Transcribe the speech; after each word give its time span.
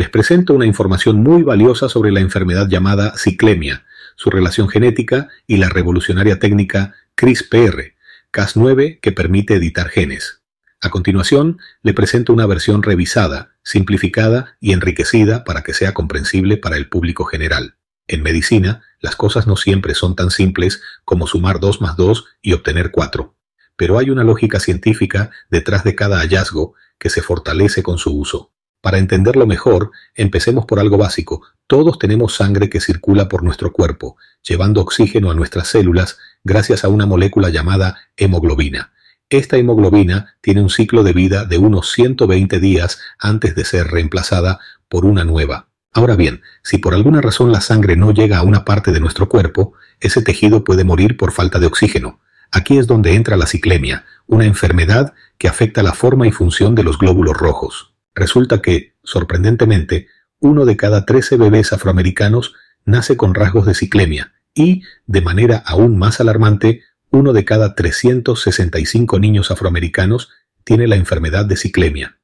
Les 0.00 0.08
presento 0.08 0.54
una 0.54 0.64
información 0.64 1.22
muy 1.22 1.42
valiosa 1.42 1.90
sobre 1.90 2.10
la 2.10 2.20
enfermedad 2.20 2.70
llamada 2.70 3.18
ciclemia, 3.18 3.84
su 4.16 4.30
relación 4.30 4.70
genética 4.70 5.28
y 5.46 5.58
la 5.58 5.68
revolucionaria 5.68 6.38
técnica 6.38 6.94
CRISPR, 7.16 7.96
Cas9 8.32 8.98
que 9.02 9.12
permite 9.12 9.56
editar 9.56 9.90
genes. 9.90 10.40
A 10.80 10.88
continuación, 10.88 11.58
le 11.82 11.92
presento 11.92 12.32
una 12.32 12.46
versión 12.46 12.82
revisada, 12.82 13.50
simplificada 13.62 14.56
y 14.58 14.72
enriquecida 14.72 15.44
para 15.44 15.60
que 15.60 15.74
sea 15.74 15.92
comprensible 15.92 16.56
para 16.56 16.78
el 16.78 16.88
público 16.88 17.26
general. 17.26 17.76
En 18.08 18.22
medicina, 18.22 18.82
las 19.00 19.16
cosas 19.16 19.46
no 19.46 19.56
siempre 19.56 19.94
son 19.94 20.16
tan 20.16 20.30
simples 20.30 20.80
como 21.04 21.26
sumar 21.26 21.60
2 21.60 21.82
más 21.82 21.98
2 21.98 22.24
y 22.40 22.54
obtener 22.54 22.90
4. 22.90 23.36
Pero 23.76 23.98
hay 23.98 24.08
una 24.08 24.24
lógica 24.24 24.60
científica 24.60 25.28
detrás 25.50 25.84
de 25.84 25.94
cada 25.94 26.20
hallazgo 26.20 26.72
que 26.98 27.10
se 27.10 27.20
fortalece 27.20 27.82
con 27.82 27.98
su 27.98 28.18
uso. 28.18 28.54
Para 28.80 28.98
entenderlo 28.98 29.46
mejor, 29.46 29.90
empecemos 30.14 30.64
por 30.64 30.80
algo 30.80 30.96
básico. 30.96 31.42
Todos 31.66 31.98
tenemos 31.98 32.34
sangre 32.34 32.70
que 32.70 32.80
circula 32.80 33.28
por 33.28 33.42
nuestro 33.42 33.72
cuerpo, 33.72 34.16
llevando 34.42 34.80
oxígeno 34.80 35.30
a 35.30 35.34
nuestras 35.34 35.68
células 35.68 36.18
gracias 36.44 36.84
a 36.84 36.88
una 36.88 37.04
molécula 37.04 37.50
llamada 37.50 37.98
hemoglobina. 38.16 38.92
Esta 39.28 39.58
hemoglobina 39.58 40.34
tiene 40.40 40.62
un 40.62 40.70
ciclo 40.70 41.04
de 41.04 41.12
vida 41.12 41.44
de 41.44 41.58
unos 41.58 41.92
120 41.92 42.58
días 42.58 42.98
antes 43.18 43.54
de 43.54 43.64
ser 43.64 43.88
reemplazada 43.88 44.58
por 44.88 45.04
una 45.04 45.24
nueva. 45.24 45.68
Ahora 45.92 46.16
bien, 46.16 46.42
si 46.62 46.78
por 46.78 46.94
alguna 46.94 47.20
razón 47.20 47.52
la 47.52 47.60
sangre 47.60 47.96
no 47.96 48.12
llega 48.12 48.38
a 48.38 48.42
una 48.42 48.64
parte 48.64 48.92
de 48.92 49.00
nuestro 49.00 49.28
cuerpo, 49.28 49.74
ese 50.00 50.22
tejido 50.22 50.64
puede 50.64 50.84
morir 50.84 51.16
por 51.16 51.32
falta 51.32 51.58
de 51.58 51.66
oxígeno. 51.66 52.20
Aquí 52.50 52.78
es 52.78 52.86
donde 52.86 53.14
entra 53.14 53.36
la 53.36 53.46
ciclemia, 53.46 54.04
una 54.26 54.46
enfermedad 54.46 55.14
que 55.38 55.48
afecta 55.48 55.82
la 55.82 55.92
forma 55.92 56.26
y 56.26 56.32
función 56.32 56.74
de 56.74 56.82
los 56.82 56.98
glóbulos 56.98 57.36
rojos. 57.36 57.89
Resulta 58.14 58.60
que, 58.60 58.94
sorprendentemente, 59.02 60.08
uno 60.38 60.64
de 60.64 60.76
cada 60.76 61.04
13 61.04 61.36
bebés 61.36 61.72
afroamericanos 61.72 62.54
nace 62.84 63.16
con 63.16 63.34
rasgos 63.34 63.66
de 63.66 63.74
ciclemia 63.74 64.32
y, 64.54 64.82
de 65.06 65.20
manera 65.20 65.62
aún 65.64 65.98
más 65.98 66.20
alarmante, 66.20 66.82
uno 67.10 67.32
de 67.32 67.44
cada 67.44 67.74
365 67.74 69.18
niños 69.18 69.50
afroamericanos 69.50 70.30
tiene 70.64 70.86
la 70.86 70.96
enfermedad 70.96 71.44
de 71.44 71.56
ciclemia. 71.56 72.18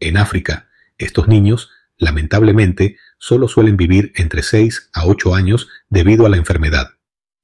En 0.00 0.16
África, 0.16 0.68
estos 0.98 1.28
niños, 1.28 1.70
lamentablemente, 1.96 2.96
solo 3.18 3.48
suelen 3.48 3.76
vivir 3.76 4.12
entre 4.16 4.42
6 4.42 4.90
a 4.92 5.06
8 5.06 5.34
años 5.34 5.68
debido 5.88 6.26
a 6.26 6.28
la 6.28 6.36
enfermedad. 6.36 6.90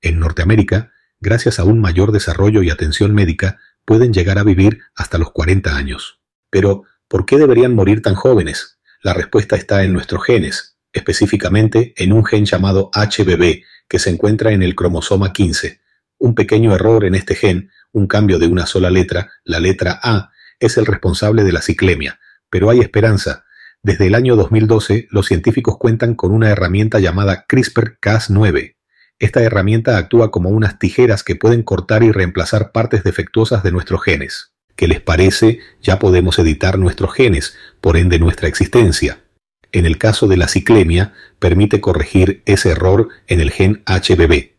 En 0.01 0.19
Norteamérica, 0.19 0.93
gracias 1.21 1.59
a 1.59 1.65
un 1.65 1.81
mayor 1.81 2.13
desarrollo 2.13 2.63
y 2.63 2.71
atención 2.71 3.15
médica, 3.15 3.59
pueden 3.85 4.13
llegar 4.13 4.39
a 4.39 4.45
vivir 4.45 4.81
hasta 4.95 5.19
los 5.19 5.31
40 5.31 5.77
años. 5.77 6.21
Pero, 6.51 6.85
¿por 7.09 7.27
qué 7.27 7.39
deberían 7.39 7.75
morir 7.75 8.03
tan 8.03 8.15
jóvenes? 8.15 8.79
La 9.03 9.15
respuesta 9.15 9.57
está 9.57 9.83
en 9.85 9.93
nuestros 9.93 10.25
genes, 10.25 10.77
específicamente 10.93 11.95
en 11.97 12.13
un 12.13 12.25
gen 12.25 12.45
llamado 12.45 12.91
HBB, 12.95 13.63
que 13.89 13.99
se 13.99 14.11
encuentra 14.11 14.53
en 14.53 14.63
el 14.63 14.75
cromosoma 14.75 15.33
15. 15.33 15.81
Un 16.19 16.35
pequeño 16.35 16.75
error 16.75 17.05
en 17.05 17.15
este 17.15 17.35
gen, 17.35 17.71
un 17.93 18.07
cambio 18.07 18.39
de 18.39 18.47
una 18.47 18.67
sola 18.67 18.91
letra, 18.91 19.31
la 19.45 19.61
letra 19.61 19.99
A, 20.03 20.31
es 20.61 20.77
el 20.77 20.87
responsable 20.87 21.45
de 21.45 21.53
la 21.53 21.63
ciclemia, 21.63 22.21
pero 22.51 22.71
hay 22.71 22.81
esperanza, 22.81 23.45
desde 23.83 24.09
el 24.09 24.17
año 24.17 24.35
2012, 24.35 25.07
los 25.11 25.27
científicos 25.27 25.79
cuentan 25.79 26.15
con 26.15 26.33
una 26.33 26.51
herramienta 26.51 26.99
llamada 26.99 27.47
CRISPR-Cas9. 27.49 28.77
Esta 29.21 29.41
herramienta 29.41 29.97
actúa 29.97 30.31
como 30.33 30.51
unas 30.51 30.79
tijeras 30.79 31.23
que 31.23 31.37
pueden 31.37 31.63
cortar 31.63 32.03
y 32.03 32.11
reemplazar 32.11 32.73
partes 32.73 33.05
defectuosas 33.05 33.63
de 33.63 33.71
nuestros 33.71 34.03
genes. 34.03 34.53
¿Qué 34.79 34.87
les 34.87 35.01
parece? 35.01 35.59
Ya 35.83 35.99
podemos 35.99 36.39
editar 36.39 36.79
nuestros 36.79 37.13
genes, 37.13 37.57
por 37.81 37.97
ende 37.97 38.21
nuestra 38.21 38.47
existencia. 38.47 39.25
En 39.73 39.87
el 39.87 39.99
caso 39.99 40.29
de 40.29 40.37
la 40.37 40.47
ciclemia, 40.47 41.15
permite 41.41 41.81
corregir 41.81 42.43
ese 42.47 42.71
error 42.71 43.09
en 43.27 43.41
el 43.41 43.51
gen 43.51 43.83
HBB. 43.87 44.53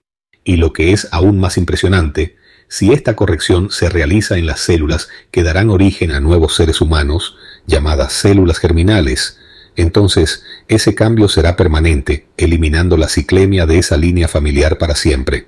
Y 0.43 0.57
lo 0.57 0.73
que 0.73 0.91
es 0.91 1.07
aún 1.11 1.39
más 1.39 1.57
impresionante, 1.57 2.35
si 2.67 2.91
esta 2.91 3.15
corrección 3.15 3.71
se 3.71 3.87
realiza 3.87 4.37
en 4.37 4.45
las 4.45 4.59
células 4.59 5.07
que 5.31 5.41
darán 5.41 5.69
origen 5.69 6.11
a 6.11 6.19
nuevos 6.19 6.53
seres 6.53 6.81
humanos, 6.81 7.37
llamadas 7.65 8.11
células 8.11 8.57
germinales, 8.57 9.39
entonces 9.77 10.43
ese 10.67 10.95
cambio 10.95 11.29
será 11.29 11.55
permanente, 11.55 12.27
eliminando 12.35 12.97
la 12.97 13.07
ciclemia 13.07 13.65
de 13.65 13.77
esa 13.77 13.95
línea 13.95 14.27
familiar 14.27 14.79
para 14.79 14.95
siempre. 14.95 15.47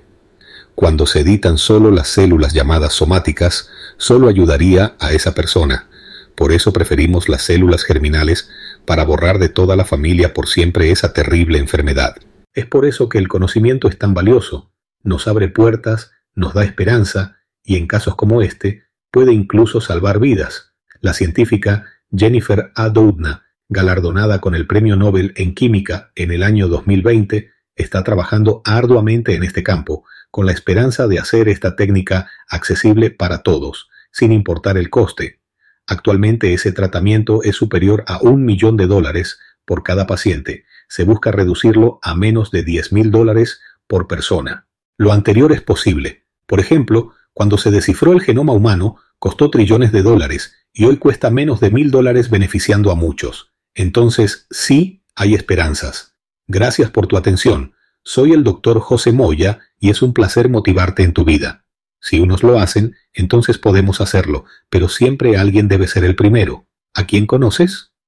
Cuando 0.74 1.06
se 1.06 1.20
editan 1.20 1.58
solo 1.58 1.90
las 1.90 2.08
células 2.08 2.54
llamadas 2.54 2.94
somáticas, 2.94 3.68
solo 4.02 4.28
ayudaría 4.28 4.96
a 4.98 5.12
esa 5.12 5.32
persona. 5.32 5.86
Por 6.34 6.50
eso 6.50 6.72
preferimos 6.72 7.28
las 7.28 7.42
células 7.42 7.84
germinales 7.84 8.50
para 8.84 9.04
borrar 9.04 9.38
de 9.38 9.48
toda 9.48 9.76
la 9.76 9.84
familia 9.84 10.34
por 10.34 10.48
siempre 10.48 10.90
esa 10.90 11.12
terrible 11.12 11.58
enfermedad. 11.58 12.16
Es 12.52 12.66
por 12.66 12.84
eso 12.84 13.08
que 13.08 13.18
el 13.18 13.28
conocimiento 13.28 13.88
es 13.88 13.96
tan 13.98 14.12
valioso. 14.12 14.72
Nos 15.04 15.28
abre 15.28 15.48
puertas 15.48 16.10
nos 16.34 16.54
da 16.54 16.64
esperanza 16.64 17.36
y 17.62 17.76
en 17.76 17.86
casos 17.86 18.16
como 18.16 18.42
este 18.42 18.84
puede 19.10 19.32
incluso 19.32 19.80
salvar 19.80 20.18
vidas. 20.18 20.72
La 21.00 21.12
científica 21.12 21.86
Jennifer 22.10 22.72
A. 22.74 22.88
Doudna, 22.88 23.44
galardonada 23.68 24.40
con 24.40 24.54
el 24.54 24.66
Premio 24.66 24.96
Nobel 24.96 25.32
en 25.36 25.54
Química 25.54 26.10
en 26.14 26.32
el 26.32 26.42
año 26.42 26.68
2020, 26.68 27.50
está 27.76 28.02
trabajando 28.02 28.62
arduamente 28.64 29.34
en 29.34 29.44
este 29.44 29.62
campo, 29.62 30.04
con 30.30 30.46
la 30.46 30.52
esperanza 30.52 31.06
de 31.06 31.18
hacer 31.18 31.48
esta 31.48 31.76
técnica 31.76 32.30
accesible 32.48 33.10
para 33.10 33.38
todos, 33.42 33.88
sin 34.12 34.30
importar 34.30 34.76
el 34.76 34.90
coste. 34.90 35.40
Actualmente 35.86 36.54
ese 36.54 36.72
tratamiento 36.72 37.42
es 37.42 37.56
superior 37.56 38.04
a 38.06 38.20
un 38.22 38.44
millón 38.44 38.76
de 38.76 38.86
dólares 38.86 39.38
por 39.64 39.82
cada 39.82 40.06
paciente. 40.06 40.64
Se 40.88 41.04
busca 41.04 41.32
reducirlo 41.32 41.98
a 42.02 42.14
menos 42.14 42.50
de 42.50 42.62
10 42.62 42.92
mil 42.92 43.10
dólares 43.10 43.60
por 43.86 44.06
persona. 44.06 44.66
Lo 44.96 45.12
anterior 45.12 45.52
es 45.52 45.62
posible, 45.62 46.22
por 46.46 46.60
ejemplo, 46.60 47.14
cuando 47.32 47.56
se 47.56 47.70
descifró 47.70 48.12
el 48.12 48.20
genoma 48.20 48.52
humano, 48.52 48.96
costó 49.18 49.50
trillones 49.50 49.90
de 49.90 50.02
dólares 50.02 50.54
y 50.72 50.84
hoy 50.84 50.98
cuesta 50.98 51.30
menos 51.30 51.60
de 51.60 51.70
mil 51.70 51.90
dólares 51.90 52.28
beneficiando 52.28 52.90
a 52.90 52.94
muchos. 52.94 53.52
Entonces, 53.74 54.46
sí, 54.50 55.02
hay 55.14 55.34
esperanzas. 55.34 56.14
Gracias 56.46 56.90
por 56.90 57.06
tu 57.06 57.16
atención. 57.16 57.72
Soy 58.04 58.32
el 58.32 58.44
doctor 58.44 58.80
José 58.80 59.12
Moya 59.12 59.60
y 59.78 59.90
es 59.90 60.02
un 60.02 60.12
placer 60.12 60.50
motivarte 60.50 61.04
en 61.04 61.12
tu 61.12 61.24
vida. 61.24 61.61
Si 62.02 62.18
unos 62.18 62.42
lo 62.42 62.58
hacen, 62.58 62.96
entonces 63.14 63.58
podemos 63.58 64.00
hacerlo, 64.00 64.44
pero 64.68 64.88
siempre 64.88 65.36
alguien 65.36 65.68
debe 65.68 65.86
ser 65.86 66.02
el 66.02 66.16
primero. 66.16 66.66
¿A 66.94 67.06
quién 67.06 67.26
conoces? 67.26 67.91